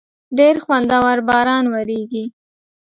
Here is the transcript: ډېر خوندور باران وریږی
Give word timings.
ډېر 0.37 0.55
خوندور 0.63 1.17
باران 1.27 1.65
وریږی 1.73 2.25